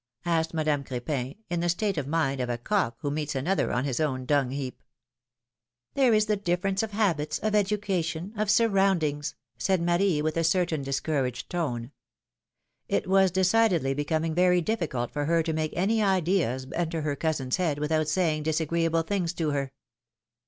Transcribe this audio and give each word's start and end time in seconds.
asked 0.25 0.51
Madame 0.51 0.83
Crepin, 0.83 1.35
in 1.47 1.59
the 1.59 1.69
state 1.69 1.95
of 1.95 2.07
mind 2.07 2.41
of 2.41 2.49
a 2.49 2.57
cock 2.57 2.95
who 3.01 3.11
meets 3.11 3.35
another 3.35 3.71
on 3.71 3.85
his 3.85 3.99
own 3.99 4.25
dung 4.25 4.49
heap. 4.49 4.81
PHlLOMilNE's 4.81 5.95
MAHRIAGES. 5.95 5.95
261 5.95 5.95
There 5.95 6.13
is 6.15 6.25
the 6.25 6.37
diiFerence 6.37 6.81
of 6.81 6.91
habits, 6.97 7.37
of 7.37 7.53
education, 7.53 8.33
of 8.35 8.49
sur 8.49 8.67
roundings! 8.67 9.35
said 9.59 9.79
Marie, 9.79 10.19
with 10.23 10.37
a 10.37 10.43
certain 10.43 10.81
discouraged 10.81 11.51
tone. 11.51 11.91
It 12.89 13.05
was 13.05 13.29
decidedly 13.29 13.93
becoming 13.93 14.33
very 14.33 14.59
difficult 14.59 15.11
for 15.11 15.25
her 15.25 15.43
to 15.43 15.53
make 15.53 15.73
any 15.75 16.01
ideas 16.01 16.65
enter 16.73 17.01
her 17.03 17.15
cousin's 17.15 17.57
head 17.57 17.77
without 17.77 18.07
saying 18.07 18.41
disagree 18.41 18.85
able 18.85 19.03
things 19.03 19.33
to 19.33 19.51
her. 19.51 19.71